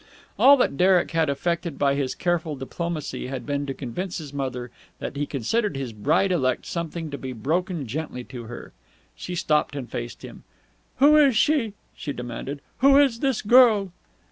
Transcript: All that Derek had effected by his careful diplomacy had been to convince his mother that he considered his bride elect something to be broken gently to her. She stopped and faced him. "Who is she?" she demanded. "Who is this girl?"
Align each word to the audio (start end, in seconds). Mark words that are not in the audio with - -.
All 0.39 0.57
that 0.57 0.77
Derek 0.77 1.11
had 1.11 1.29
effected 1.29 1.77
by 1.77 1.93
his 1.93 2.15
careful 2.15 2.55
diplomacy 2.55 3.27
had 3.27 3.45
been 3.45 3.67
to 3.67 3.73
convince 3.75 4.17
his 4.17 4.33
mother 4.33 4.71
that 4.97 5.15
he 5.15 5.27
considered 5.27 5.77
his 5.77 5.93
bride 5.93 6.31
elect 6.31 6.65
something 6.65 7.11
to 7.11 7.19
be 7.19 7.33
broken 7.33 7.85
gently 7.85 8.23
to 8.23 8.45
her. 8.45 8.73
She 9.15 9.35
stopped 9.35 9.75
and 9.75 9.87
faced 9.87 10.23
him. 10.25 10.43
"Who 10.97 11.17
is 11.17 11.35
she?" 11.35 11.73
she 11.95 12.13
demanded. 12.13 12.61
"Who 12.79 12.97
is 12.97 13.19
this 13.19 13.43
girl?" 13.43 13.91